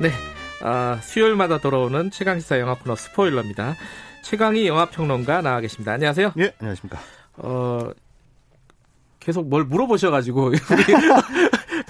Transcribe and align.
네, 0.00 0.10
아, 0.62 0.98
수요일마다 1.02 1.58
돌아오는 1.58 2.10
최강시사 2.10 2.58
영화 2.58 2.74
코너 2.74 2.96
스포일러입니다. 2.96 3.76
최강희 4.22 4.66
영화평론가 4.66 5.42
나와 5.42 5.60
계십니다. 5.60 5.92
안녕하세요. 5.92 6.32
예, 6.38 6.54
안녕하십니까. 6.58 6.98
어, 7.36 7.90
계속 9.18 9.46
뭘 9.50 9.64
물어보셔가지고 9.64 10.44
우리 10.56 10.56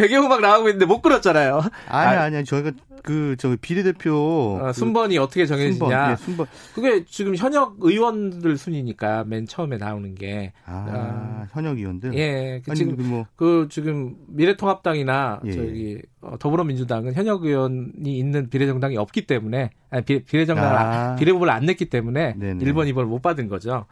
배경음악 0.00 0.40
나오고 0.40 0.68
있는데 0.68 0.86
못 0.86 1.02
끌었잖아요. 1.02 1.60
아니 1.88 2.16
아, 2.16 2.22
아니 2.22 2.44
저희가 2.44 2.72
그 3.02 3.36
저기 3.38 3.56
비례대표 3.56 4.60
아, 4.62 4.72
순번이 4.72 5.16
그, 5.16 5.22
어떻게 5.22 5.46
정해지냐. 5.46 5.78
순번, 5.78 6.10
예, 6.10 6.16
순번. 6.16 6.46
그게 6.74 7.04
지금 7.04 7.36
현역 7.36 7.76
의원들 7.80 8.56
순이니까 8.56 9.24
맨 9.24 9.46
처음에 9.46 9.76
나오는 9.76 10.14
게. 10.14 10.52
아, 10.66 10.86
아 10.90 11.46
현역 11.52 11.78
의원들. 11.78 12.14
예, 12.14 12.60
그 12.64 12.70
아니, 12.70 12.78
지금 12.78 12.96
뭐. 13.08 13.26
그 13.36 13.68
지금 13.70 14.16
미래통합당이나 14.28 15.40
예, 15.44 15.48
예. 15.48 15.52
저기 15.52 16.02
어, 16.20 16.36
더불어민주당은 16.38 17.14
현역 17.14 17.44
의원이 17.44 18.18
있는 18.18 18.50
비례정당이 18.50 18.96
없기 18.96 19.26
때문에 19.26 19.70
아니, 19.90 20.04
비, 20.04 20.22
비례정당 20.24 20.76
아. 20.76 21.16
비례후보를 21.16 21.52
안 21.52 21.64
냈기 21.64 21.86
때문에 21.86 22.34
네네. 22.38 22.64
1번, 22.64 22.90
2번을 22.92 23.04
못 23.04 23.22
받은 23.22 23.48
거죠. 23.48 23.86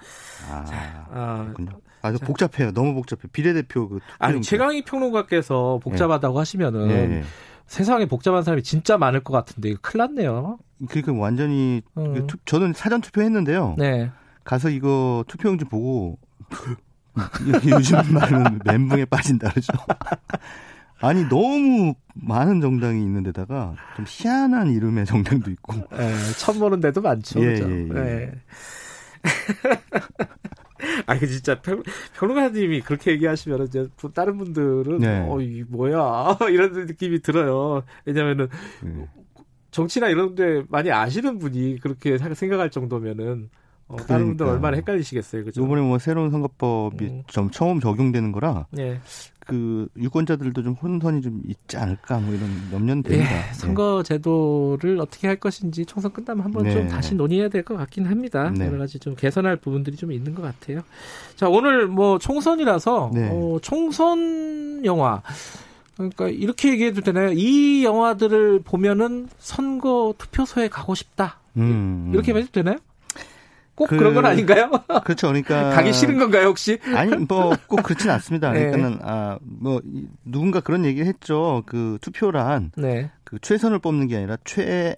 아, 0.51 0.65
자, 0.65 1.07
어, 1.11 1.43
그렇군요. 1.45 1.81
아, 2.03 2.13
주 2.13 2.19
복잡해요. 2.19 2.73
너무 2.73 2.95
복잡해. 2.95 3.23
비례대표 3.33 3.89
그 3.89 4.01
아니 4.19 4.41
최광희 4.41 4.85
평론가께서 4.85 5.81
복잡하다고 5.83 6.35
네. 6.35 6.39
하시면은 6.39 6.89
네. 6.89 7.23
세상에 7.67 8.07
복잡한 8.07 8.43
사람이 8.43 8.63
진짜 8.63 8.97
많을 8.97 9.23
것 9.23 9.33
같은데 9.33 9.71
이거 9.71 9.79
큰일 9.83 9.99
났네요. 9.99 10.59
그러니까 10.89 11.13
완전히 11.13 11.83
음. 11.97 12.27
투, 12.27 12.37
저는 12.45 12.73
사전 12.73 13.01
투표했는데요. 13.01 13.77
네. 13.79 14.11
가서 14.45 14.71
이거 14.71 15.25
투표용지 15.29 15.65
보고 15.67 16.19
요즘 17.69 17.99
말은 18.15 18.61
멘붕에 18.65 19.05
빠진다 19.07 19.51
그러죠. 19.51 19.73
아니 21.01 21.29
너무 21.29 21.95
많은 22.15 22.61
정당이 22.61 23.01
있는 23.01 23.23
데다가 23.23 23.75
좀 23.97 24.05
희한한 24.09 24.71
이름의 24.71 25.07
정당도 25.07 25.51
있고. 25.53 25.75
네, 25.97 26.15
처음 26.39 26.59
보는 26.59 26.81
데도 26.81 27.01
많죠. 27.03 27.41
예, 27.41 27.61
그렇죠? 27.61 27.71
예, 27.71 28.23
예. 28.23 28.33
네. 30.79 31.03
아니 31.07 31.21
진짜 31.21 31.61
평, 31.61 31.83
평론가님이 32.15 32.81
그렇게 32.83 33.13
얘기하시면 33.13 33.67
이제 33.67 33.89
다른 34.15 34.39
분들은 34.39 34.99
네. 34.99 35.27
어이 35.29 35.65
뭐야 35.69 36.39
이런 36.51 36.73
느낌이 36.73 37.21
들어요. 37.21 37.85
왜냐면은 38.05 38.49
네. 38.83 39.07
정치나 39.71 40.09
이런 40.09 40.35
데 40.35 40.63
많이 40.69 40.91
아시는 40.91 41.39
분이 41.39 41.79
그렇게 41.81 42.19
생각할 42.19 42.71
정도면은 42.71 43.51
어, 43.89 43.95
그러니까. 43.97 44.07
다른 44.07 44.27
분들 44.29 44.47
얼마나 44.47 44.77
헷갈리시겠어요, 44.77 45.45
그죠? 45.45 45.65
이번에 45.65 45.81
뭐 45.83 45.99
새로운 45.99 46.31
선거법이 46.31 47.05
음. 47.07 47.23
좀 47.27 47.51
처음 47.51 47.81
적용되는 47.81 48.33
거라 48.33 48.67
네. 48.71 49.01
그 49.47 49.89
유권자들도 49.97 50.63
좀 50.63 50.75
혼선이 50.75 51.23
좀 51.23 51.41
있지 51.49 51.79
않을까 51.79 52.19
뭐 52.21 52.35
이런 52.35 52.51
염려는 52.71 53.03
됩니다. 53.03 53.49
예, 53.49 53.53
선거 53.55 54.03
제도를 54.03 55.01
어떻게 55.01 55.27
할 55.27 55.37
것인지 55.37 55.87
총선 55.87 56.13
끝나면 56.13 56.45
한번 56.45 56.65
네. 56.65 56.73
좀 56.73 56.87
다시 56.89 57.15
논의해야 57.15 57.49
될 57.49 57.63
것 57.65 57.75
같긴 57.79 58.05
합니다. 58.07 58.51
네. 58.55 58.67
여러 58.67 58.77
가지 58.77 58.99
좀 58.99 59.15
개선할 59.17 59.57
부분들이 59.57 59.97
좀 59.97 60.13
있는 60.13 60.35
것 60.35 60.43
같아요. 60.43 60.83
자 61.37 61.49
오늘 61.49 61.87
뭐 61.87 62.19
총선이라서 62.19 63.11
네. 63.15 63.31
어, 63.33 63.59
총선 63.63 64.85
영화 64.85 65.23
그러니까 65.97 66.29
이렇게 66.29 66.71
얘기해도 66.73 67.01
되나요? 67.01 67.33
이 67.33 67.85
영화들을 67.85 68.61
보면은 68.65 69.29
선거 69.39 70.15
투표소에 70.19 70.69
가고 70.69 70.95
싶다. 70.95 71.39
음, 71.57 71.63
음. 71.63 72.11
이렇게 72.13 72.35
해도 72.35 72.47
되나요? 72.53 72.77
꼭 73.79 73.87
그, 73.89 73.95
런건 73.95 74.27
아닌가요? 74.27 74.71
그렇죠. 75.05 75.29
그러니까 75.29 75.71
가기 75.77 75.93
싫은 75.93 76.19
건가요, 76.19 76.47
혹시? 76.49 76.79
아니, 76.97 77.15
뭐 77.17 77.57
꼭 77.69 77.83
그렇진 77.85 78.11
않습니다. 78.11 78.51
네. 78.51 78.71
그러니까는 78.71 78.99
아, 79.03 79.39
뭐 79.43 79.81
누군가 80.25 80.59
그런 80.61 80.85
얘기 80.85 81.03
했죠. 81.03 81.63
그 81.67 81.99
투표란 82.01 82.73
네. 82.77 83.11
그 83.23 83.39
최선을 83.41 83.79
뽑는 83.79 84.09
게 84.09 84.17
아니라 84.17 84.37
최 84.45 84.97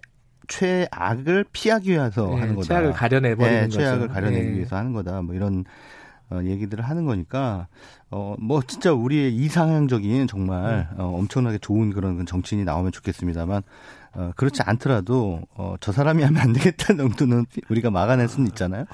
최악을 0.49 1.45
피하기 1.53 1.91
위해서 1.91 2.27
네, 2.35 2.41
하는 2.41 2.55
거다. 2.55 2.67
최악을 2.69 2.93
가려내 2.93 3.35
버리는 3.35 3.61
네, 3.61 3.67
거죠. 3.67 3.81
최악을 3.81 4.09
가려내기 4.09 4.47
네. 4.47 4.57
위해서 4.57 4.77
하는 4.77 4.93
거다. 4.93 5.23
뭐 5.23 5.35
이런 5.35 5.65
어, 6.31 6.41
얘기들을 6.43 6.83
하는 6.85 7.05
거니까 7.05 7.67
어, 8.11 8.35
뭐 8.39 8.63
진짜 8.67 8.93
우리의 8.93 9.35
이상향적인 9.35 10.27
정말 10.27 10.89
음. 10.95 11.01
어, 11.01 11.19
엄청나게 11.19 11.59
좋은 11.59 11.91
그런 11.91 12.25
정치인이 12.25 12.65
나오면 12.65 12.93
좋겠습니다만 12.93 13.63
어, 14.13 14.33
그렇지 14.35 14.63
않더라도 14.65 15.41
어, 15.55 15.77
저 15.81 15.93
사람이 15.93 16.23
하면 16.25 16.41
안 16.43 16.53
되겠다는 16.53 17.09
정도는 17.17 17.47
우리가 17.69 17.91
막아낼 17.91 18.29
수는 18.29 18.49
있잖아요. 18.49 18.85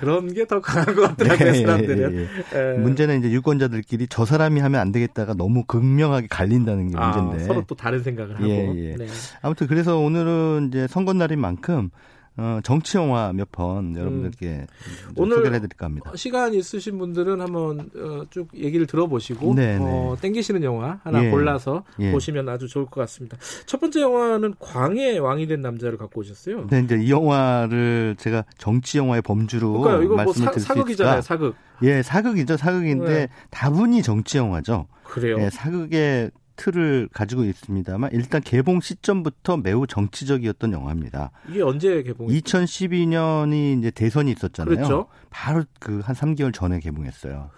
그런 0.00 0.32
게 0.34 0.44
더 0.46 0.60
강한 0.60 0.94
것 0.94 1.02
같더라고요, 1.16 1.48
예, 1.48 1.60
사람들은. 1.62 2.14
예, 2.54 2.74
예. 2.74 2.78
문제는 2.78 3.20
이제 3.20 3.30
유권자들끼리 3.30 4.08
저 4.10 4.24
사람이 4.24 4.60
하면 4.60 4.80
안 4.80 4.90
되겠다가 4.92 5.34
너무 5.34 5.64
극명하게 5.64 6.26
갈린다는 6.28 6.90
게 6.90 6.98
아, 6.98 7.16
문제인데. 7.16 7.44
서로 7.46 7.62
또 7.66 7.74
다른 7.76 8.02
생각을 8.02 8.34
하고. 8.34 8.46
예, 8.48 8.90
예. 8.90 8.96
네. 8.96 9.06
아무튼 9.42 9.68
그래서 9.68 9.96
오늘은 9.98 10.70
이제 10.72 10.86
선거 10.88 11.12
날인 11.12 11.38
만큼 11.40 11.90
어, 12.36 12.58
정치 12.64 12.96
영화 12.96 13.32
몇 13.32 13.48
편 13.52 13.94
여러분들께 13.96 14.46
음. 14.48 15.12
오늘 15.16 15.36
소개를 15.36 15.54
해드릴까 15.56 15.86
합니다. 15.86 16.10
시간 16.16 16.52
있으신 16.54 16.98
분들은 16.98 17.40
한번 17.40 17.90
어, 17.94 18.24
쭉 18.30 18.48
얘기를 18.54 18.86
들어보시고 18.86 19.54
네, 19.54 19.78
어, 19.80 20.14
네. 20.16 20.20
땡기시는 20.22 20.64
영화 20.64 20.98
하나 21.04 21.24
예. 21.24 21.30
골라서 21.30 21.84
예. 22.00 22.10
보시면 22.10 22.48
아주 22.48 22.66
좋을 22.66 22.86
것 22.86 23.00
같습니다. 23.02 23.36
첫 23.66 23.80
번째 23.80 24.00
영화는 24.00 24.54
광해 24.58 25.18
왕이 25.18 25.46
된 25.46 25.62
남자를 25.62 25.96
갖고 25.96 26.20
오셨어요. 26.22 26.66
네, 26.68 26.80
이제 26.80 26.96
이 26.96 27.10
영화를 27.10 28.16
제가 28.18 28.44
정치 28.58 28.98
영화의 28.98 29.22
범주로 29.22 29.80
그러니까 29.80 30.04
이거 30.04 30.22
뭐 30.24 30.32
사, 30.32 30.50
사극이잖아요, 30.52 31.20
사극. 31.20 31.54
예, 31.82 32.02
사극이죠, 32.02 32.56
사극인데 32.56 33.08
네. 33.14 33.28
다분히 33.50 34.02
정치 34.02 34.38
영화죠. 34.38 34.88
그래요. 35.04 35.36
예, 35.38 35.50
사극의 35.50 36.32
틀을 36.56 37.08
가지고 37.12 37.44
있습니다만 37.44 38.10
일단 38.12 38.40
개봉 38.40 38.80
시점부터 38.80 39.56
매우 39.56 39.86
정치적이었던 39.86 40.72
영화입니다. 40.72 41.30
이게 41.48 41.62
언제 41.62 42.02
개봉? 42.02 42.28
2012년이 42.28 43.78
이제 43.78 43.90
대선이 43.90 44.30
있었잖아요. 44.32 44.74
그렇죠. 44.74 45.06
바로 45.30 45.64
그 45.80 46.00
한 46.04 46.14
3개월 46.14 46.52
전에 46.52 46.80
개봉했어요. 46.80 47.50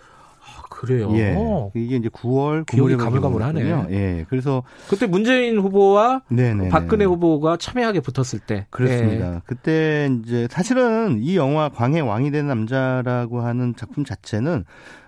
아, 0.49 0.63
그래요. 0.71 1.11
예. 1.15 1.37
이게 1.75 1.97
이제 1.97 2.09
9월 2.09 2.65
기억이 2.67 2.97
가물가물하네. 2.97 3.89
예. 3.91 4.27
그래서 4.29 4.63
그때 4.89 5.07
문재인 5.07 5.59
후보와 5.59 6.23
네네네. 6.29 6.69
박근혜 6.69 7.05
후보가 7.05 7.57
첨예하게 7.57 8.01
붙었을 8.01 8.39
때. 8.39 8.67
그렇습니다. 8.71 9.35
예. 9.37 9.41
그때 9.45 10.09
이제 10.23 10.47
사실은 10.51 11.19
이 11.21 11.37
영화 11.37 11.69
광해 11.69 12.01
왕이 12.01 12.31
된 12.31 12.47
남자라고 12.47 13.41
하는 13.41 13.75
작품 13.77 14.05
자체는 14.05 14.65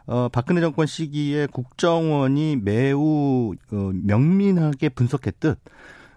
어, 0.09 0.29
박근혜 0.33 0.63
정권 0.63 0.87
시기에 0.87 1.47
국정원이 1.47 2.57
매우 2.57 3.55
어, 3.71 3.91
명민하게 3.93 4.89
분석했듯 4.89 5.59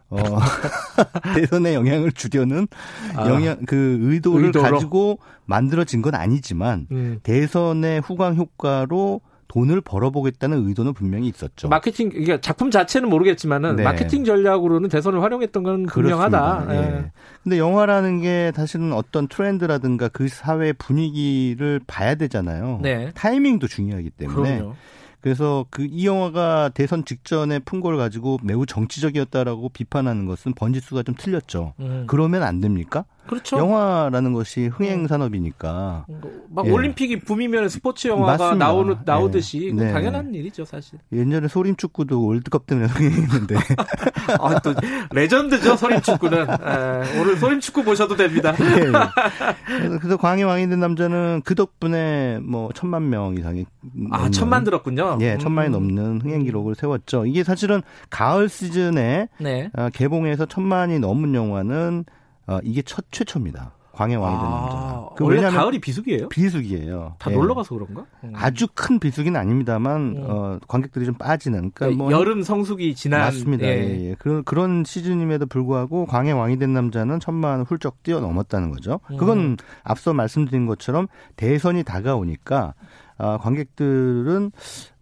어, 0.09 0.17
대선에 1.35 1.73
영향을 1.73 2.13
주려는 2.13 2.67
아, 3.15 3.27
영향 3.27 3.57
그 3.65 3.97
의도를 4.01 4.47
의도로? 4.47 4.63
가지고 4.63 5.19
만들어진 5.45 6.01
건 6.01 6.15
아니지만 6.15 6.87
음. 6.91 7.19
대선의 7.23 7.99
후광 7.99 8.35
효과로 8.35 9.19
돈을 9.51 9.81
벌어보겠다는 9.81 10.65
의도는 10.65 10.93
분명히 10.93 11.27
있었죠. 11.27 11.67
마케팅, 11.67 12.07
그러니까 12.07 12.39
작품 12.39 12.71
자체는 12.71 13.09
모르겠지만은 13.09 13.75
네. 13.75 13.83
마케팅 13.83 14.23
전략으로는 14.23 14.87
대선을 14.87 15.21
활용했던 15.21 15.63
건 15.63 15.85
분명하다. 15.87 16.67
예. 16.69 16.73
네. 16.73 17.11
근데 17.43 17.57
영화라는 17.57 18.21
게 18.21 18.53
사실은 18.55 18.93
어떤 18.93 19.27
트렌드라든가 19.27 20.07
그 20.07 20.29
사회 20.29 20.71
분위기를 20.71 21.81
봐야 21.85 22.15
되잖아요. 22.15 22.79
네. 22.81 23.11
타이밍도 23.13 23.67
중요하기 23.67 24.11
때문에. 24.11 24.57
그럼요. 24.59 24.75
그래서 25.19 25.65
그 25.69 25.83
이 25.85 26.07
영화가 26.07 26.69
대선 26.73 27.03
직전에 27.03 27.59
푼걸 27.59 27.97
가지고 27.97 28.39
매우 28.43 28.65
정치적이었다라고 28.65 29.69
비판하는 29.69 30.25
것은 30.25 30.53
번지수가 30.53 31.03
좀 31.03 31.13
틀렸죠. 31.15 31.73
음. 31.81 32.05
그러면 32.07 32.43
안 32.43 32.61
됩니까? 32.61 33.03
그렇죠. 33.27 33.57
영화라는 33.57 34.33
것이 34.33 34.67
흥행 34.67 35.07
산업이니까. 35.07 36.05
막 36.49 36.65
예. 36.65 36.71
올림픽이 36.71 37.19
붐이면 37.19 37.69
스포츠 37.69 38.07
영화가 38.07 38.55
나오는 38.55 38.97
나오듯이 39.05 39.67
예. 39.67 39.73
네. 39.73 39.93
당연한 39.93 40.33
일이죠, 40.33 40.65
사실. 40.65 40.99
옛날에 41.11 41.47
소림 41.47 41.75
축구도 41.75 42.25
월드컵 42.25 42.65
때문에 42.65 42.87
흥행했는데. 42.91 43.55
아, 44.39 44.59
또 44.59 44.73
레전드죠, 45.11 45.77
소림 45.77 46.01
축구는. 46.01 46.47
예. 46.47 47.19
오늘 47.19 47.37
소림 47.37 47.59
축구 47.59 47.83
보셔도 47.83 48.15
됩니다. 48.15 48.53
예. 48.59 49.97
그래서 49.97 50.17
광해 50.17 50.43
왕이 50.43 50.67
된 50.69 50.79
남자는 50.79 51.41
그 51.45 51.55
덕분에 51.55 52.39
뭐 52.41 52.69
천만 52.73 53.09
명 53.09 53.35
이상이 53.37 53.65
아, 54.11 54.29
천만 54.29 54.63
들었군요. 54.63 55.17
예, 55.21 55.37
천만이 55.37 55.69
음. 55.69 55.71
넘는 55.71 56.21
흥행 56.21 56.43
기록을 56.43 56.75
세웠죠. 56.75 57.25
이게 57.25 57.43
사실은 57.43 57.81
가을 58.09 58.49
시즌에 58.49 59.27
네. 59.39 59.69
아, 59.73 59.89
개봉해서 59.89 60.45
천만이 60.45 60.99
넘은 60.99 61.33
영화는 61.33 62.05
어, 62.51 62.59
이게 62.63 62.81
첫 62.81 63.05
최초입니다. 63.11 63.71
광해 63.93 64.15
왕이 64.15 64.35
된 64.35 64.45
아, 64.45 64.49
남자. 64.49 65.09
그 65.15 65.25
원래 65.25 65.41
가을이 65.41 65.79
비수기예요? 65.79 66.29
비수기예요. 66.29 67.15
다 67.19 67.29
예. 67.29 67.35
놀러 67.35 67.53
가서 67.53 67.75
그런가? 67.75 68.05
음. 68.23 68.31
아주 68.33 68.67
큰 68.73 68.99
비수기는 68.99 69.39
아닙니다만 69.39 70.01
음. 70.15 70.25
어, 70.27 70.59
관객들이 70.67 71.05
좀 71.05 71.15
빠지는. 71.15 71.71
그러니까 71.73 72.03
뭐 72.03 72.11
여름 72.11 72.41
성수기 72.41 72.95
지난 72.95 73.21
맞습니다. 73.21 73.65
예. 73.67 73.69
예, 73.69 74.09
예. 74.09 74.15
그런 74.17 74.43
그런 74.43 74.83
시즌임에도 74.85 75.45
불구하고 75.45 76.05
광해 76.05 76.31
왕이 76.31 76.57
된 76.57 76.73
남자는 76.73 77.19
천만 77.19 77.61
훌쩍 77.63 78.01
뛰어넘었다는 78.03 78.71
거죠. 78.71 79.01
그건 79.07 79.39
음. 79.39 79.57
앞서 79.83 80.13
말씀드린 80.13 80.65
것처럼 80.65 81.07
대선이 81.35 81.83
다가오니까 81.83 82.73
아, 83.21 83.37
관객들은 83.37 84.51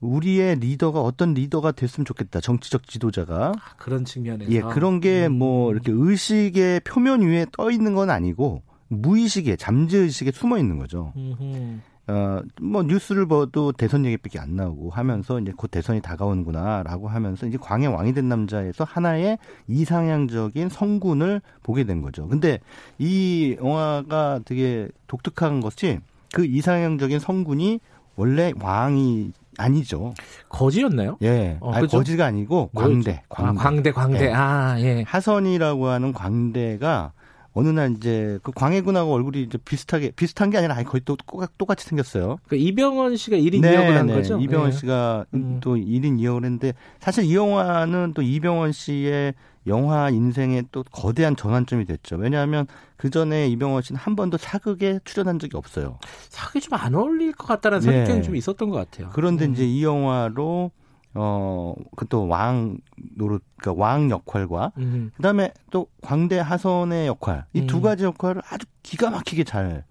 우리의 0.02 0.58
리더가 0.58 1.00
어떤 1.02 1.34
리더가 1.34 1.72
됐으면 1.72 2.04
좋겠다. 2.04 2.42
정치적 2.42 2.86
지도자가. 2.86 3.54
아, 3.56 3.76
그런 3.78 4.04
측면에서. 4.04 4.52
예, 4.52 4.60
그런 4.60 5.00
게뭐 5.00 5.28
음. 5.28 5.34
뭐 5.40 5.72
이렇게 5.72 5.94
의식의 5.96 6.82
표면 6.82 7.22
위에 7.22 7.46
떠 7.54 7.72
있는 7.72 7.96
건 7.96 8.10
아니고 8.10 8.62
무의식에 8.90 9.56
잠재의식에 9.56 10.32
숨어 10.32 10.58
있는 10.58 10.78
거죠. 10.78 11.14
음흠. 11.16 11.80
어, 12.08 12.42
뭐 12.60 12.84
뉴스를 12.84 13.28
봐도 13.28 13.72
대선 13.72 14.04
얘기밖에 14.04 14.40
안 14.40 14.56
나오고 14.56 14.90
하면서 14.90 15.40
이제 15.40 15.54
곧 15.56 15.70
대선이 15.72 16.02
다가오는구나라고 16.02 17.08
하면서 17.08 17.46
이제 17.46 17.58
광해 17.58 17.86
왕이 17.86 18.14
된 18.14 18.28
남자에서 18.28 18.84
하나의 18.84 19.38
이상향적인 19.68 20.68
성군을 20.70 21.42
보게 21.64 21.86
된 21.86 22.02
거죠. 22.02 22.28
근데 22.28 22.60
이 22.98 23.56
영화가 23.62 24.42
되게 24.44 24.90
독특한 25.08 25.62
것이 25.62 26.00
그 26.34 26.46
이상향적인 26.46 27.20
성군이 27.20 27.80
원래 28.20 28.52
왕이 28.60 29.32
아니죠. 29.58 30.14
거지였나요? 30.50 31.18
예. 31.22 31.58
어, 31.62 31.72
아니, 31.72 31.88
거지가 31.88 32.26
아니고 32.26 32.70
광대. 32.76 33.24
광대. 33.30 33.60
아, 33.60 33.64
광대, 33.64 33.92
광대. 33.94 34.26
예. 34.26 34.34
아, 34.34 34.76
예. 34.80 35.04
하선이라고 35.08 35.88
하는 35.88 36.12
광대가 36.12 37.14
어느 37.54 37.70
날 37.70 37.96
이제 37.96 38.38
그 38.44 38.52
광해군하고 38.52 39.14
얼굴이 39.14 39.44
이제 39.44 39.58
비슷하게 39.58 40.12
비슷한 40.12 40.50
게 40.50 40.58
아니라 40.58 40.76
아예 40.76 40.84
거의 40.84 41.02
또 41.06 41.16
똑같이 41.58 41.86
생겼어요. 41.88 42.40
그 42.48 42.58
이병헌 42.58 43.16
씨가 43.16 43.38
1인 43.38 43.62
네, 43.62 43.78
2역을 43.78 43.92
한 43.94 44.08
네. 44.08 44.14
거죠? 44.16 44.38
이병헌 44.38 44.72
네. 44.72 44.78
씨가 44.78 45.26
음. 45.34 45.60
또 45.62 45.76
1인 45.76 46.20
2역을 46.20 46.44
했는데 46.44 46.74
사실 47.00 47.24
이 47.24 47.36
영화는 47.36 48.14
또 48.16 48.22
이병헌 48.22 48.74
씨의 48.74 49.34
영화 49.70 50.10
인생에 50.10 50.64
또 50.72 50.84
거대한 50.92 51.36
전환점이 51.38 51.86
됐죠. 51.86 52.18
왜냐하면 52.18 52.68
그 52.98 53.10
전에 53.10 53.48
이병헌 53.48 53.82
씨는 53.84 54.00
한 54.02 54.16
번도 54.18 54.38
사극에 54.38 55.00
출연한 55.06 55.40
적이 55.40 55.56
없어요. 55.58 56.00
사극이 56.30 56.60
좀 56.62 56.78
안 56.78 56.94
어울릴 56.96 57.32
것 57.34 57.48
같다는 57.48 57.80
네. 57.80 57.86
선입견이 57.86 58.24
좀 58.24 58.36
있었던 58.36 58.70
것 58.70 58.76
같아요. 58.78 59.10
그런데 59.14 59.46
음. 59.46 59.54
이제 59.54 59.66
이 59.66 59.84
영화로 59.84 60.72
어, 61.16 61.74
그 61.96 62.06
또 62.06 62.26
왕 62.28 62.78
노릇, 63.16 63.44
그러니까 63.58 63.82
왕 63.84 64.12
역할과, 64.12 64.74
음. 64.78 65.12
그 65.16 65.22
다음에 65.24 65.52
또 65.72 65.88
광대 66.04 66.38
하선의 66.40 67.08
역할, 67.08 67.46
이두 67.54 67.78
음. 67.78 67.82
가지 67.82 68.04
역할을 68.04 68.42
아주 68.50 68.66
기가 68.84 69.10
막히게 69.10 69.44
잘 69.44 69.86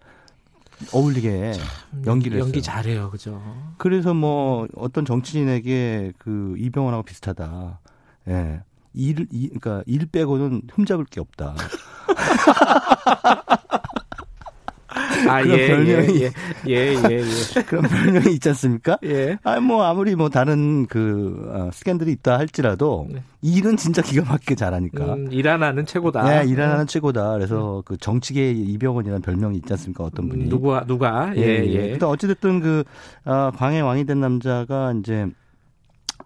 어울리게 0.92 1.54
연기를 2.06 2.38
연기 2.38 2.58
했어요. 2.58 2.62
잘해요, 2.62 3.10
그죠? 3.10 3.42
그래서 3.78 4.14
뭐 4.14 4.68
어떤 4.76 5.04
정치인에게 5.04 6.12
그 6.18 6.54
이병헌하고 6.56 7.02
비슷하다. 7.02 7.80
예. 8.28 8.62
일, 8.94 9.26
일, 9.30 9.50
그러니까 9.60 9.82
일 9.86 10.06
빼고는 10.06 10.62
흠잡을 10.72 11.04
게 11.06 11.20
없다. 11.20 11.54
아, 15.28 15.42
그런 15.42 15.58
예, 15.58 15.66
별명이 15.66 16.22
예, 16.22 16.30
예, 16.66 16.68
예, 16.68 17.02
예, 17.10 17.20
예. 17.20 17.62
그런 17.62 17.84
별명이 17.84 18.32
있지 18.34 18.48
않습니까? 18.50 18.98
예. 19.04 19.38
아, 19.42 19.60
뭐 19.60 19.84
아무리 19.84 20.14
뭐 20.14 20.28
다른 20.28 20.86
그 20.86 21.50
어, 21.52 21.70
스캔들이 21.72 22.12
있다 22.12 22.38
할지라도 22.38 23.06
네. 23.10 23.22
일은 23.42 23.76
진짜 23.76 24.02
기가 24.02 24.24
막히게 24.24 24.54
잘하니까. 24.54 25.14
음, 25.14 25.28
일 25.30 25.48
하나는 25.48 25.86
최고다. 25.86 26.22
네, 26.22 26.48
일 26.48 26.60
하나는 26.60 26.84
음. 26.84 26.86
최고다. 26.86 27.32
그래서 27.32 27.78
음. 27.78 27.82
그 27.84 27.96
정치계 27.96 28.52
이병헌이라는 28.52 29.22
별명이 29.22 29.56
있지 29.58 29.72
않습니까? 29.72 30.04
어떤 30.04 30.28
분이. 30.28 30.44
음, 30.44 30.48
누가 30.48 30.84
누가? 30.86 31.32
예, 31.36 31.40
예. 31.40 31.66
예. 31.66 31.92
예. 31.92 31.98
어찌 32.02 32.26
됐든 32.26 32.60
그 32.60 32.84
어, 33.24 33.50
광해 33.56 33.80
왕이 33.80 34.04
된 34.04 34.20
남자가 34.20 34.94
이제 34.98 35.26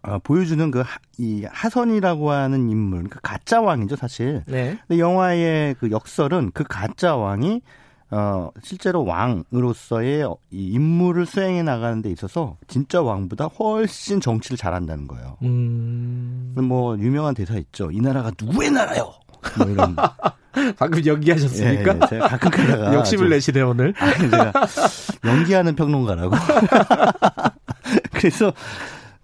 어, 0.02 0.19
보여주는 0.19 0.70
그 0.70 0.82
이 1.22 1.44
하선이라고 1.49 2.32
하는 2.32 2.69
인물, 2.69 3.04
그 3.08 3.20
가짜 3.22 3.60
왕이죠 3.60 3.94
사실. 3.94 4.43
네. 4.46 4.76
근데 4.88 4.99
영화의 5.00 5.76
그 5.78 5.90
역설은 5.93 6.50
그 6.52 6.64
가짜 6.64 7.14
왕이 7.14 7.62
어, 8.10 8.50
실제로 8.62 9.04
왕으로서의 9.04 10.26
이 10.50 10.72
임무를 10.72 11.25
수행해 11.25 11.62
나가는 11.62 12.02
데 12.02 12.10
있어서 12.10 12.56
진짜 12.66 13.00
왕보다 13.00 13.46
훨씬 13.46 14.20
정치를 14.20 14.56
잘한다는 14.56 15.06
거예요. 15.06 15.37
음... 15.43 16.55
뭐 16.56 16.98
유명한 16.98 17.34
대사 17.34 17.55
있죠. 17.55 17.90
이 17.93 18.00
나라가 18.00 18.32
누구의 18.38 18.70
나라요? 18.72 19.12
뭐 19.56 19.69
이런. 19.69 19.96
방금 20.76 21.06
연기하셨습니까? 21.06 21.93
예, 21.94 21.98
예, 22.02 22.06
제가 22.10 22.28
가끔 22.28 22.50
가다가 22.50 22.93
욕심을 22.98 23.31
내시네 23.31 23.62
오늘. 23.62 23.94
아니, 23.96 24.31
제가 24.31 24.52
연기하는 25.25 25.75
평론가라고. 25.75 26.37
그래서 28.12 28.52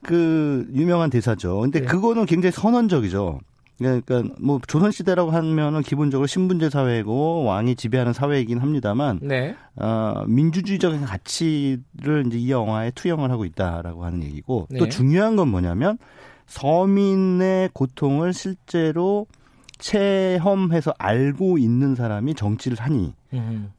그 0.09 0.67
유명한 0.73 1.11
대사죠. 1.11 1.61
근데 1.61 1.81
네. 1.81 1.87
그거는 1.87 2.25
굉장히 2.25 2.51
선언적이죠. 2.53 3.41
그러니까 3.77 4.23
뭐 4.41 4.59
조선 4.67 4.91
시대라고 4.91 5.31
하면은 5.31 5.83
기본적으로 5.83 6.27
신분제 6.27 6.71
사회고 6.71 7.45
왕이 7.45 7.77
지배하는 7.77 8.15
사회이긴 8.15 8.59
합니다만 8.59 9.21
네. 9.21 9.55
어, 9.77 10.25
민주주의적인 10.27 11.03
가치를 11.03 12.25
이제 12.27 12.39
이 12.39 12.51
영화에 12.51 12.91
투영을 12.93 13.31
하고 13.31 13.45
있다라고 13.45 14.07
하는 14.07 14.23
얘기고 14.23 14.69
네. 14.71 14.79
또 14.79 14.89
중요한 14.89 15.37
건 15.37 15.49
뭐냐면 15.49 15.99
서민의 16.47 17.69
고통을 17.75 18.33
실제로 18.33 19.27
체험해서 19.77 20.95
알고 20.97 21.59
있는 21.59 21.95
사람이 21.95 22.35
정치를 22.35 22.79
하니 22.79 23.13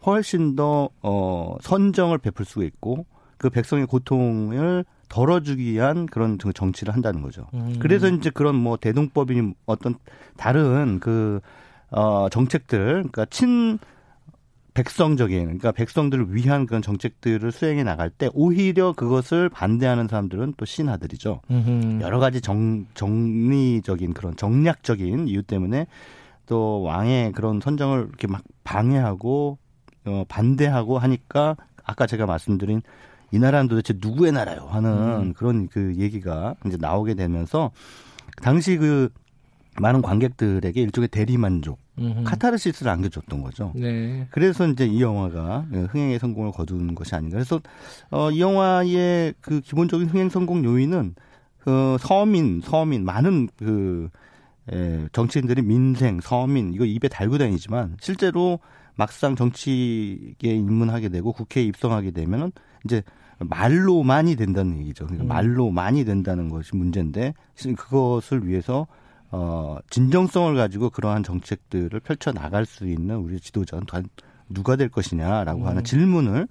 훨씬 0.05 0.55
더 0.55 0.89
어, 1.01 1.55
선정을 1.61 2.19
베풀 2.19 2.45
수가 2.45 2.65
있고 2.65 3.07
그 3.39 3.49
백성의 3.49 3.87
고통을 3.87 4.85
덜어주기 5.09 5.73
위한 5.73 6.05
그런 6.05 6.37
정치를 6.37 6.93
한다는 6.93 7.21
거죠. 7.21 7.47
음. 7.53 7.77
그래서 7.79 8.07
이제 8.07 8.29
그런 8.29 8.55
뭐 8.55 8.77
대동법이 8.77 9.53
어떤 9.65 9.95
다른 10.37 10.99
그, 10.99 11.41
어, 11.89 12.29
정책들, 12.29 12.77
그러니까 12.93 13.25
친, 13.25 13.79
백성적인 14.79 15.43
그러니까 15.43 15.71
백성들을 15.73 16.33
위한 16.33 16.65
그런 16.65 16.81
정책들을 16.81 17.51
수행해 17.51 17.83
나갈 17.83 18.09
때 18.09 18.29
오히려 18.33 18.93
그것을 18.93 19.49
반대하는 19.49 20.07
사람들은 20.07 20.53
또 20.55 20.63
신하들이죠. 20.63 21.41
음흠. 21.51 22.01
여러 22.01 22.19
가지 22.19 22.39
정 22.39 22.85
정리적인 22.93 24.13
그런 24.13 24.37
정략적인 24.37 25.27
이유 25.27 25.43
때문에 25.43 25.87
또 26.45 26.81
왕의 26.83 27.33
그런 27.33 27.59
선정을 27.59 28.07
이렇게 28.07 28.27
막 28.27 28.41
방해하고 28.63 29.57
어 30.05 30.23
반대하고 30.29 30.97
하니까 30.97 31.57
아까 31.83 32.07
제가 32.07 32.25
말씀드린 32.25 32.81
이 33.31 33.39
나라는 33.39 33.67
도대체 33.67 33.93
누구의 33.99 34.31
나라요? 34.31 34.67
하는 34.69 34.89
음. 34.91 35.33
그런 35.33 35.67
그 35.67 35.95
얘기가 35.97 36.55
이제 36.65 36.77
나오게 36.79 37.13
되면서 37.13 37.71
당시 38.41 38.77
그 38.77 39.09
많은 39.79 40.01
관객들에게 40.01 40.81
일종의 40.81 41.07
대리만족, 41.09 41.79
음흠. 41.99 42.23
카타르시스를 42.23 42.91
안겨줬던 42.91 43.41
거죠. 43.41 43.71
네. 43.75 44.27
그래서 44.31 44.67
이제 44.67 44.85
이 44.85 45.01
영화가 45.01 45.67
흥행의 45.89 46.19
성공을 46.19 46.51
거둔 46.51 46.95
것이 46.95 47.15
아닌가. 47.15 47.35
그래서 47.35 47.61
어, 48.09 48.31
이 48.31 48.41
영화의 48.41 49.35
그 49.41 49.61
기본적인 49.61 50.07
흥행 50.09 50.29
성공 50.29 50.63
요인은 50.63 51.15
그 51.59 51.97
서민, 51.99 52.61
서민 52.61 53.05
많은 53.05 53.49
그 53.57 54.09
에, 54.71 55.07
정치인들이 55.11 55.61
민생, 55.61 56.19
서민 56.21 56.73
이거 56.73 56.85
입에 56.85 57.07
달고 57.07 57.37
다니지만 57.37 57.97
실제로 57.99 58.59
막상 58.99 59.37
정치에 59.37 60.35
입문하게 60.41 61.07
되고 61.07 61.31
국회에 61.31 61.63
입성하게 61.63 62.11
되면은 62.11 62.51
이제 62.83 63.01
말로만이 63.39 64.35
된다는 64.35 64.77
얘기죠. 64.79 65.05
그러니까 65.05 65.23
음. 65.23 65.27
말로 65.29 65.71
많이 65.71 66.03
된다는 66.03 66.49
것이 66.49 66.75
문제인데 66.75 67.33
그것을 67.77 68.45
위해서 68.45 68.87
어 69.31 69.77
진정성을 69.89 70.53
가지고 70.53 70.89
그러한 70.89 71.23
정책들을 71.23 71.97
펼쳐 72.01 72.33
나갈 72.33 72.65
수 72.65 72.87
있는 72.87 73.15
우리 73.15 73.39
지도자는 73.39 73.85
누가 74.49 74.75
될 74.75 74.89
것이냐라고 74.89 75.61
음. 75.61 75.67
하는 75.67 75.83
질문을 75.85 76.49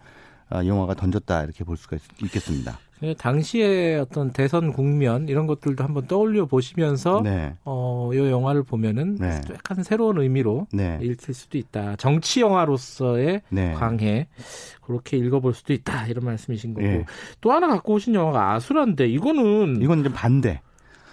어, 0.50 0.64
영화가 0.64 0.95
던졌다 0.95 1.45
이렇게 1.45 1.64
볼 1.64 1.76
수가 1.76 1.97
있, 1.97 2.31
겠습니다 2.33 2.78
그 2.78 2.88
당시에 3.17 3.97
어떤 3.97 4.33
대선 4.33 4.73
국면 4.73 5.28
이런 5.28 5.47
것들도 5.47 5.85
한번 5.85 6.07
떠올려 6.07 6.47
보시면서 6.47 7.21
네. 7.23 7.55
어, 7.64 8.11
이 8.12 8.19
영화를 8.19 8.64
보면은 8.64 9.17
네. 9.17 9.40
약간 9.52 9.83
새로운 9.83 10.19
의미로 10.19 10.67
네. 10.73 10.99
읽힐 11.00 11.35
수도 11.35 11.59
있다. 11.59 11.97
정치 11.97 12.40
영화로서의 12.40 13.43
네. 13.50 13.73
광해 13.75 14.28
그렇게 14.83 15.17
읽어볼 15.17 15.55
수도 15.55 15.73
있다 15.73 16.07
이런 16.07 16.25
말씀이신 16.25 16.75
거고 16.75 16.87
네. 16.87 17.05
또 17.40 17.52
하나 17.52 17.69
갖고 17.69 17.95
오신 17.95 18.14
영화가 18.14 18.55
아수라인데 18.55 19.07
이거는 19.07 19.81
이건 19.83 20.00
이제 20.00 20.12
반대. 20.12 20.61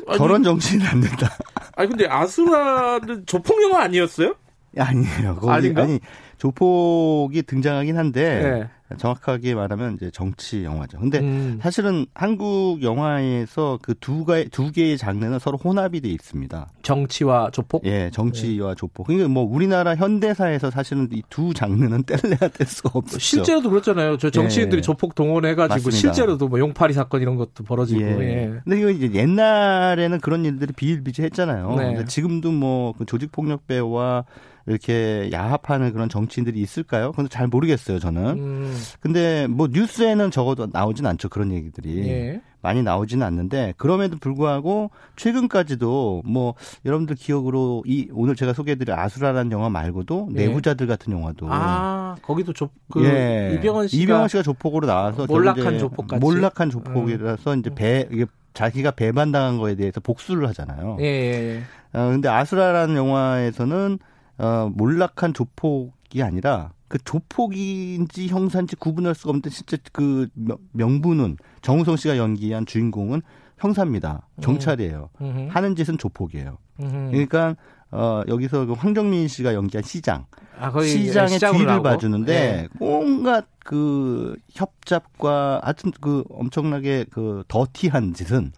아니, 0.07 0.17
저런 0.17 0.43
정치는 0.43 0.85
안 0.85 1.01
된다. 1.01 1.29
아니 1.75 1.89
근데 1.89 2.07
아수라는 2.07 3.25
조폭 3.25 3.61
영화 3.63 3.83
아니었어요? 3.83 4.35
아니에요. 4.77 5.35
거기, 5.35 5.51
아닌가? 5.51 5.83
아니 5.83 5.99
조폭이 6.37 7.43
등장하긴 7.43 7.97
한데 7.97 8.41
네. 8.41 8.69
정확하게 8.97 9.53
말하면 9.55 9.95
이제 9.95 10.09
정치 10.11 10.63
영화죠. 10.63 10.97
근데 10.99 11.19
음. 11.19 11.59
사실은 11.61 12.05
한국 12.13 12.81
영화에서 12.81 13.77
그두 13.81 14.25
가지 14.25 14.49
두 14.49 14.71
개의 14.71 14.97
장르는 14.97 15.39
서로 15.39 15.57
혼합이 15.57 16.01
돼 16.01 16.09
있습니다. 16.09 16.69
정치와 16.81 17.51
조폭? 17.51 17.85
예, 17.85 18.09
정치와 18.11 18.69
네. 18.69 18.75
조폭. 18.75 19.07
그러니까 19.07 19.29
뭐 19.29 19.43
우리나라 19.43 19.95
현대사에서 19.95 20.71
사실은 20.71 21.07
이 21.11 21.21
두 21.29 21.53
장르는 21.53 22.03
뗄래야 22.03 22.37
뗄 22.53 22.65
수가 22.65 22.91
없죠. 22.93 23.19
실제로도 23.19 23.69
그렇잖아요. 23.69 24.17
저 24.17 24.29
정치인들이 24.29 24.77
예. 24.77 24.81
조폭 24.81 25.15
동원해 25.15 25.53
가지고 25.55 25.89
실제로도 25.91 26.47
뭐 26.47 26.59
용파리 26.59 26.93
사건 26.93 27.21
이런 27.21 27.35
것도 27.35 27.63
벌어지고. 27.65 28.01
예. 28.01 28.05
예. 28.21 28.59
근데 28.63 28.79
이거 28.79 28.89
이제 28.89 29.11
옛날에는 29.13 30.19
그런 30.21 30.45
일들이 30.45 30.71
비일비재했잖아요. 30.73 31.75
네. 31.75 32.05
지금도 32.05 32.51
뭐그 32.51 33.05
조직 33.05 33.31
폭력배와 33.31 34.23
이렇게 34.67 35.29
야합하는 35.31 35.93
그런 35.93 36.09
정치인들이 36.09 36.59
있을까요? 36.59 37.11
그건 37.11 37.29
잘 37.29 37.47
모르겠어요, 37.47 37.99
저는. 37.99 38.25
음. 38.39 38.77
근데 38.99 39.47
뭐 39.47 39.67
뉴스에는 39.71 40.31
적어도 40.31 40.67
나오진 40.71 41.05
않죠 41.05 41.29
그런 41.29 41.51
얘기들이. 41.51 42.07
예. 42.09 42.41
많이 42.65 42.81
나오지는 42.81 43.25
않는데 43.27 43.75
그럼에도 43.77 44.17
불구하고 44.17 44.89
최근까지도 45.17 46.23
뭐 46.25 46.55
여러분들 46.83 47.15
기억으로 47.15 47.83
이 47.85 48.09
오늘 48.11 48.35
제가 48.35 48.53
소개해드릴 48.53 48.91
아수라라는 48.91 49.51
영화 49.51 49.69
말고도 49.69 50.29
예. 50.31 50.47
내부자들 50.47 50.87
같은 50.87 51.13
영화도 51.13 51.45
아 51.47 52.15
거기도 52.23 52.53
조그 52.53 53.05
예. 53.05 53.53
이병헌 53.53 53.89
씨가 53.89 54.01
이병헌 54.01 54.27
씨가 54.29 54.41
조폭으로 54.41 54.87
나와서 54.87 55.27
몰락한 55.27 55.77
조폭까지 55.77 56.19
몰락한 56.19 56.71
조폭이라서 56.71 57.53
음. 57.53 57.59
이제 57.59 57.69
배 57.69 58.07
이게 58.11 58.25
자기가 58.55 58.91
배반당한 58.91 59.59
거에 59.59 59.75
대해서 59.75 59.99
복수를 59.99 60.47
하잖아요. 60.49 60.97
예. 61.01 61.05
예, 61.05 61.55
예. 61.57 61.61
어, 61.93 62.09
근데 62.09 62.29
아수라라는 62.29 62.95
영화에서는 62.95 63.99
어, 64.39 64.71
몰락한 64.73 65.35
조폭이 65.35 66.23
아니라 66.23 66.71
그 66.87 66.97
조폭인지 67.03 68.27
형사인지 68.27 68.75
구분할 68.75 69.15
수가 69.15 69.29
없는데 69.31 69.49
진짜 69.49 69.77
그 69.91 70.27
명분은 70.71 71.37
정우성 71.61 71.95
씨가 71.97 72.17
연기한 72.17 72.65
주인공은 72.65 73.21
형사입니다. 73.57 74.27
경찰이에요. 74.41 75.09
음. 75.21 75.47
하는 75.49 75.75
짓은 75.75 75.97
조폭이에요. 75.97 76.57
음. 76.81 77.09
그러니까 77.11 77.55
어 77.91 78.21
여기서 78.27 78.65
그 78.65 78.73
황정민 78.73 79.27
씨가 79.27 79.53
연기한 79.53 79.83
시장. 79.83 80.25
아, 80.57 80.71
시장의 80.81 81.39
뒤를 81.39 81.69
하고? 81.69 81.83
봐주는데 81.83 82.33
네. 82.33 82.67
온갖 82.79 83.45
그 83.63 84.35
협잡과 84.53 85.61
하여튼 85.63 85.91
그 85.99 86.23
엄청나게 86.29 87.05
그 87.09 87.43
더티한 87.47 88.13
짓은 88.13 88.51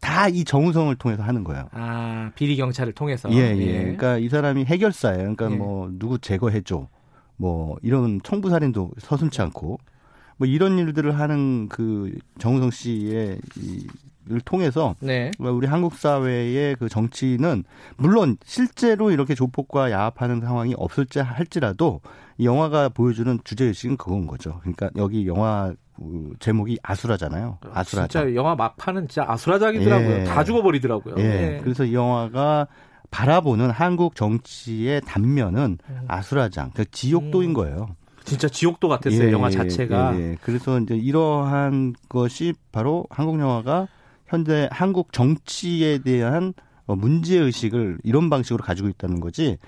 다 0.00 0.28
이 0.28 0.44
정우성을 0.44 0.94
통해서 0.96 1.22
하는 1.22 1.44
거예요. 1.44 1.68
아 1.72 2.30
비리 2.34 2.56
경찰을 2.56 2.92
통해서. 2.94 3.30
예, 3.32 3.36
예. 3.36 3.58
예. 3.60 3.78
그러니까 3.82 4.18
이 4.18 4.28
사람이 4.28 4.64
해결사예요. 4.64 5.18
그러니까 5.34 5.50
예. 5.50 5.56
뭐 5.56 5.90
누구 5.98 6.18
제거해줘. 6.18 6.88
뭐 7.40 7.78
이런 7.80 8.20
청부 8.22 8.50
살인도 8.50 8.90
서슴치 8.98 9.40
않고 9.40 9.78
뭐 10.36 10.46
이런 10.46 10.78
일들을 10.78 11.18
하는 11.18 11.70
그 11.70 12.14
정우성 12.38 12.70
씨의 12.70 13.38
이를 14.26 14.40
통해서 14.44 14.94
네. 15.00 15.30
우리 15.38 15.66
한국 15.66 15.94
사회의 15.94 16.76
그 16.76 16.90
정치는 16.90 17.64
물론 17.96 18.36
실제로 18.44 19.10
이렇게 19.10 19.34
조폭과 19.34 19.90
야합하는 19.90 20.42
상황이 20.42 20.74
없을지 20.76 21.20
할지라도 21.20 22.02
이 22.36 22.44
영화가 22.44 22.90
보여주는 22.90 23.38
주제 23.42 23.64
의식은 23.64 23.96
그건 23.96 24.26
거죠. 24.26 24.58
그러니까 24.60 24.90
여기 24.96 25.26
영화 25.26 25.72
제목이 26.40 26.78
아수라잖아요. 26.82 27.58
아수라. 27.72 28.06
진짜 28.06 28.34
영화 28.34 28.54
막판은 28.54 29.08
진짜 29.08 29.24
아수라작이더라고요. 29.30 30.10
예. 30.10 30.24
다 30.24 30.44
죽어버리더라고요. 30.44 31.14
예. 31.18 31.22
예. 31.22 31.60
그래서 31.62 31.84
이 31.84 31.94
영화가 31.94 32.66
바라보는 33.10 33.70
한국 33.70 34.14
정치의 34.14 35.02
단면은 35.02 35.78
음. 35.88 36.00
아수라장, 36.08 36.70
그 36.74 36.88
지옥도인 36.90 37.50
음. 37.50 37.54
거예요. 37.54 37.88
진짜 38.24 38.48
지옥도 38.48 38.88
같았어요, 38.88 39.28
예, 39.28 39.32
영화 39.32 39.50
자체가. 39.50 40.16
예, 40.16 40.20
예. 40.20 40.36
그래서 40.42 40.78
이제 40.78 40.94
이러한 40.94 41.94
것이 42.08 42.54
바로 42.70 43.06
한국 43.10 43.40
영화가 43.40 43.88
현재 44.26 44.68
한국 44.70 45.12
정치에 45.12 45.98
대한 45.98 46.54
어, 46.86 46.94
문제 46.94 47.38
의식을 47.38 47.98
이런 48.04 48.30
방식으로 48.30 48.62
가지고 48.62 48.88
있다는 48.88 49.20
거지. 49.20 49.58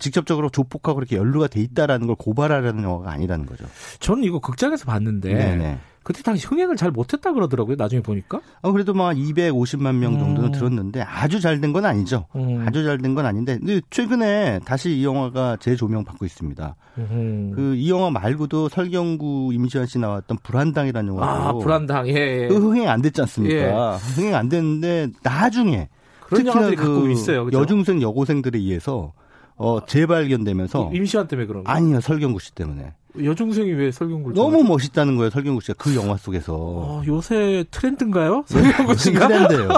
직접적으로 0.00 0.48
조폭하고 0.50 0.96
그렇게 0.96 1.16
연루가 1.16 1.46
돼 1.48 1.60
있다라는 1.60 2.06
걸 2.06 2.16
고발하려는 2.16 2.84
영화가 2.84 3.10
아니라는 3.12 3.46
거죠. 3.46 3.64
저는 4.00 4.24
이거 4.24 4.38
극장에서 4.40 4.84
봤는데 4.86 5.32
네네. 5.34 5.78
그때 6.04 6.22
당시 6.22 6.46
흥행을 6.46 6.76
잘 6.76 6.90
못했다 6.90 7.32
그러더라고요. 7.34 7.76
나중에 7.76 8.00
보니까. 8.00 8.40
어, 8.62 8.72
그래도 8.72 8.94
막 8.94 9.12
250만 9.14 9.96
명 9.96 10.18
정도는 10.18 10.48
음. 10.50 10.52
들었는데 10.52 11.02
아주 11.02 11.38
잘 11.38 11.60
된 11.60 11.72
건 11.74 11.84
아니죠. 11.84 12.24
음. 12.34 12.64
아주 12.66 12.82
잘 12.84 12.96
된 12.98 13.14
건 13.14 13.26
아닌데 13.26 13.58
근데 13.58 13.82
최근에 13.90 14.60
다시 14.64 14.96
이 14.98 15.04
영화가 15.04 15.58
재조명 15.60 16.04
받고 16.04 16.24
있습니다. 16.24 16.76
음. 16.96 17.52
그이 17.54 17.90
영화 17.90 18.08
말고도 18.10 18.70
설경구 18.70 19.50
임시완 19.52 19.86
씨 19.86 19.98
나왔던 19.98 20.38
불안당이라는 20.42 21.08
영화도 21.14 21.30
아 21.30 21.52
불안당 21.52 22.08
예, 22.08 22.14
예. 22.44 22.48
그 22.48 22.54
흥행 22.56 22.88
안 22.88 23.02
됐지 23.02 23.20
않습니까? 23.22 23.54
예. 23.56 23.98
흥행 24.14 24.34
안 24.34 24.48
됐는데 24.48 25.08
나중에 25.22 25.88
특히나 26.30 26.70
그 26.74 27.10
있어요. 27.10 27.44
그렇죠? 27.44 27.60
여중생 27.60 28.00
여고생들에 28.00 28.58
의해서 28.58 29.12
어, 29.58 29.84
재발견되면서 29.84 30.90
임시완 30.94 31.28
때문에 31.28 31.46
그런 31.46 31.64
거 31.64 31.70
아니요 31.70 32.00
설경구 32.00 32.40
씨 32.40 32.54
때문에 32.54 32.94
여중생이 33.22 33.72
왜 33.72 33.90
설경구를 33.90 34.34
너무? 34.34 34.62
멋있다는 34.62 35.16
거예요 35.16 35.30
설경구 35.30 35.60
씨가 35.60 35.74
그 35.78 35.94
영화 35.96 36.16
속에서 36.16 36.54
어, 36.54 37.02
요새 37.06 37.64
트렌드인가요 37.70 38.44
설경구 38.46 38.94
씨가 38.96 39.26
트렌드예요 39.28 39.68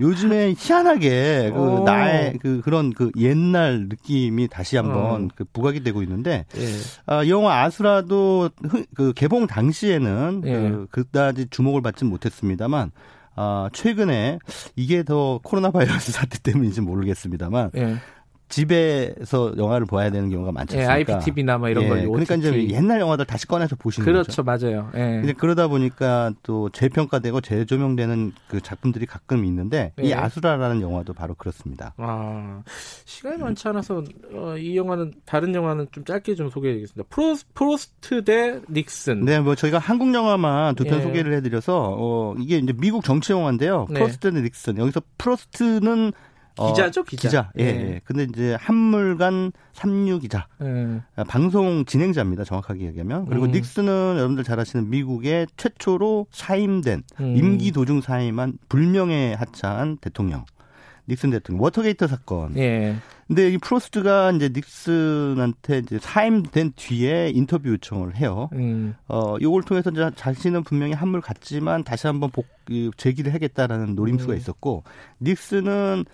요즘에 0.00 0.54
희한하게 0.56 1.52
그 1.54 1.60
어. 1.60 1.84
나의 1.84 2.38
그 2.40 2.60
그런 2.62 2.92
그 2.92 3.10
옛날 3.16 3.86
느낌이 3.88 4.48
다시 4.48 4.76
한번 4.76 5.24
어. 5.24 5.28
그 5.34 5.44
부각이 5.44 5.82
되고 5.82 6.02
있는데 6.02 6.46
예. 6.56 6.66
아, 7.06 7.26
영화 7.28 7.62
아수라도 7.62 8.50
그 8.94 9.12
개봉 9.12 9.46
당시에는 9.46 10.42
예. 10.46 10.70
그 10.70 10.86
그다지 10.90 11.48
주목을 11.50 11.82
받지 11.82 12.04
못했습니다만 12.04 12.90
아, 13.36 13.68
최근에 13.72 14.38
이게 14.76 15.02
더 15.02 15.40
코로나 15.42 15.70
바이러스 15.70 16.12
사태 16.12 16.38
때문인지 16.38 16.80
모르겠습니다만 16.80 17.70
예. 17.76 17.96
집에서 18.48 19.52
영화를 19.56 19.86
봐야 19.86 20.10
되는 20.10 20.30
경우가 20.30 20.52
많지 20.52 20.76
않습니까? 20.76 21.12
예, 21.12 21.16
IPTV나 21.16 21.58
뭐 21.58 21.68
이런 21.68 21.84
예, 21.84 21.88
걸. 21.88 22.06
그러니까 22.06 22.34
이제 22.36 22.68
옛날 22.68 23.00
영화들 23.00 23.24
다시 23.24 23.46
꺼내서 23.46 23.76
보시는 23.76 24.04
그렇죠, 24.04 24.42
거죠. 24.42 24.66
맞아요. 24.66 24.90
예. 24.94 24.98
근데 25.20 25.32
그러다 25.32 25.68
보니까 25.68 26.32
또 26.42 26.68
재평가되고 26.70 27.40
재조명되는 27.40 28.32
그 28.48 28.60
작품들이 28.60 29.06
가끔 29.06 29.44
있는데 29.44 29.92
예. 30.00 30.08
이 30.08 30.14
아수라라는 30.14 30.82
영화도 30.82 31.14
바로 31.14 31.34
그렇습니다. 31.34 31.94
아 31.96 32.62
시간이 33.04 33.38
많지 33.38 33.66
않아서 33.68 34.04
어, 34.32 34.56
이 34.56 34.76
영화는 34.76 35.14
다른 35.24 35.54
영화는 35.54 35.88
좀 35.90 36.04
짧게 36.04 36.34
좀 36.34 36.50
소개해드리겠습니다. 36.50 37.08
프로, 37.08 37.36
프로스트 37.54 38.24
대 38.24 38.60
닉슨. 38.70 39.24
네, 39.24 39.40
뭐 39.40 39.54
저희가 39.54 39.78
한국 39.78 40.12
영화만 40.14 40.74
두편 40.74 40.98
예. 40.98 41.02
소개를 41.02 41.32
해드려서 41.34 41.96
어, 41.98 42.34
이게 42.38 42.58
이제 42.58 42.72
미국 42.72 43.04
정치 43.04 43.32
영화인데요. 43.32 43.86
네. 43.88 43.94
프로스트 43.94 44.32
대 44.32 44.40
닉슨. 44.40 44.78
여기서 44.78 45.00
프로스트는 45.18 46.12
어, 46.56 46.72
기자죠, 46.72 47.02
기자. 47.02 47.28
기자. 47.28 47.52
예, 47.58 47.64
예. 47.64 47.68
예. 47.68 48.00
근데 48.04 48.24
이제 48.24 48.56
한물간 48.60 49.52
삼류 49.72 50.20
기자. 50.20 50.46
예. 50.62 51.00
방송 51.24 51.84
진행자입니다. 51.84 52.44
정확하게 52.44 52.86
얘기하면. 52.86 53.26
그리고 53.26 53.46
음. 53.46 53.50
닉슨은 53.50 54.16
여러분들 54.16 54.44
잘 54.44 54.60
아시는 54.60 54.88
미국의 54.88 55.48
최초로 55.56 56.26
사임된 56.30 57.02
음. 57.20 57.36
임기 57.36 57.72
도중 57.72 58.00
사임한 58.00 58.58
불명예 58.68 59.34
하차한 59.34 59.98
대통령. 59.98 60.44
닉슨 61.08 61.30
대통령 61.30 61.62
워터게이트 61.62 62.06
사건. 62.06 62.56
예. 62.56 62.96
근데 63.26 63.50
이 63.50 63.58
프로스트가 63.58 64.32
이제 64.32 64.50
닉슨한테 64.54 65.78
이제 65.78 65.98
사임된 66.00 66.72
뒤에 66.76 67.30
인터뷰 67.34 67.70
요청을 67.70 68.16
해요. 68.16 68.48
음. 68.52 68.94
어, 69.08 69.36
요걸 69.40 69.62
통해서 69.62 69.90
이제 69.90 70.10
자신은 70.14 70.62
분명히 70.62 70.92
한물 70.92 71.20
갔지만 71.20 71.84
다시 71.84 72.06
한번 72.06 72.30
복 72.30 72.46
제기를 72.96 73.34
하겠다라는 73.34 73.94
노림수가 73.94 74.32
음. 74.32 74.38
있었고 74.38 74.84
닉슨은 75.20 76.04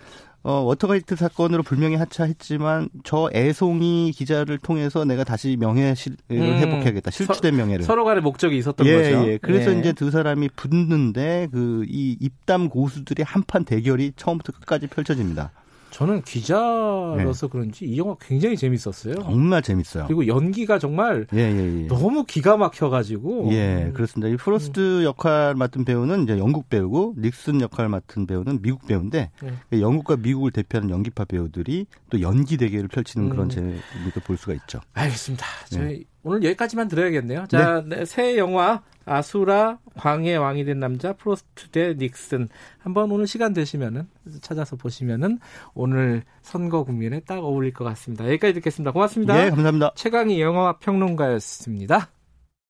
어, 0.43 0.53
워터게이트 0.61 1.15
사건으로 1.15 1.61
불명예 1.61 1.97
하차했지만 1.97 2.89
저 3.03 3.29
애송이 3.33 4.11
기자를 4.15 4.57
통해서 4.57 5.05
내가 5.05 5.23
다시 5.23 5.55
명예를 5.59 5.95
음. 6.31 6.35
회복해야겠다. 6.35 7.11
실추된 7.11 7.55
명예를. 7.55 7.85
서, 7.85 7.93
로 7.93 8.05
간의 8.05 8.23
목적이 8.23 8.57
있었던 8.57 8.87
예, 8.87 8.95
거죠. 8.95 9.27
예. 9.29 9.37
그래서 9.37 9.73
예. 9.75 9.79
이제 9.79 9.93
두 9.93 10.09
사람이 10.09 10.49
붙는데 10.55 11.49
그 11.51 11.85
이 11.91 12.15
입담 12.19 12.69
고수들의 12.69 13.25
한판 13.25 13.65
대결이 13.65 14.13
처음부터 14.15 14.53
끝까지 14.53 14.87
펼쳐집니다. 14.87 15.51
저는 15.91 16.21
기자로서 16.23 17.47
네. 17.47 17.51
그런지 17.51 17.85
이 17.85 17.97
영화 17.97 18.15
굉장히 18.19 18.57
재밌었어요. 18.57 19.15
정말 19.15 19.61
재밌어요. 19.61 20.05
그리고 20.07 20.25
연기가 20.25 20.79
정말 20.79 21.27
예, 21.33 21.37
예, 21.37 21.83
예. 21.83 21.87
너무 21.87 22.23
기가 22.23 22.57
막혀가지고. 22.57 23.49
예, 23.51 23.85
음. 23.85 23.93
그렇습니다. 23.93 24.29
이 24.29 24.37
프로스트 24.37 24.99
음. 24.99 25.03
역할 25.03 25.53
맡은 25.53 25.85
배우는 25.85 26.23
이제 26.23 26.37
영국 26.37 26.69
배우고 26.69 27.15
닉슨 27.17 27.61
역할 27.61 27.89
맡은 27.89 28.25
배우는 28.25 28.61
미국 28.61 28.87
배우인데 28.87 29.31
예. 29.73 29.81
영국과 29.81 30.15
미국을 30.15 30.51
대표하는 30.51 30.89
연기파 30.89 31.25
배우들이 31.25 31.85
또 32.09 32.21
연기 32.21 32.57
대결을 32.57 32.87
펼치는 32.87 33.27
음. 33.27 33.29
그런 33.29 33.49
재미도 33.49 34.21
볼 34.25 34.37
수가 34.37 34.53
있죠. 34.53 34.79
알겠습니다. 34.93 35.45
저희 35.69 36.05
오늘 36.23 36.43
여기까지만 36.43 36.87
들어야겠네요. 36.87 37.45
자, 37.47 37.83
네. 37.85 38.05
새 38.05 38.37
영화 38.37 38.83
아수라 39.05 39.79
광해 39.95 40.35
왕이 40.35 40.65
된 40.65 40.79
남자 40.79 41.13
프로스트 41.13 41.69
대 41.69 41.95
닉슨 41.97 42.47
한번 42.79 43.11
오늘 43.11 43.25
시간 43.27 43.53
되시면은 43.53 44.07
찾아서 44.41 44.75
보시면은 44.75 45.39
오늘 45.73 46.23
선거 46.41 46.83
국면에 46.83 47.21
딱 47.21 47.39
어울릴 47.39 47.73
것 47.73 47.83
같습니다. 47.85 48.25
여기까지 48.25 48.53
듣겠습니다. 48.55 48.91
고맙습니다. 48.91 49.33
네, 49.33 49.49
감사합니다. 49.49 49.93
최광희 49.95 50.39
영화 50.41 50.77
평론가였습니다. 50.77 52.09